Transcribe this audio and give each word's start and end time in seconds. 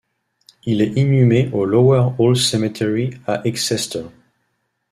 Il 0.65 0.81
est 0.81 0.93
inhumé 0.99 1.51
au 1.53 1.63
Lower 1.63 2.09
All 2.17 2.35
Cemetery 2.35 3.11
à 3.27 3.43
Exeter. 3.45 4.05